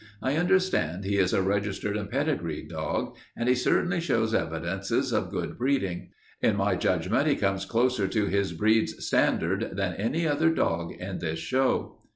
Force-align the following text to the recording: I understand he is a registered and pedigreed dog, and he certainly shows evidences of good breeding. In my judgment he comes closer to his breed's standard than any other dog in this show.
I 0.19 0.35
understand 0.35 1.05
he 1.05 1.19
is 1.19 1.31
a 1.31 1.43
registered 1.43 1.95
and 1.95 2.09
pedigreed 2.09 2.69
dog, 2.69 3.15
and 3.37 3.47
he 3.47 3.53
certainly 3.53 3.99
shows 4.01 4.33
evidences 4.33 5.13
of 5.13 5.29
good 5.29 5.59
breeding. 5.59 6.09
In 6.41 6.55
my 6.55 6.75
judgment 6.75 7.27
he 7.27 7.35
comes 7.35 7.65
closer 7.65 8.07
to 8.07 8.25
his 8.25 8.51
breed's 8.53 9.05
standard 9.05 9.73
than 9.77 9.93
any 9.93 10.27
other 10.27 10.49
dog 10.49 10.91
in 10.93 11.19
this 11.19 11.37
show. 11.37 11.99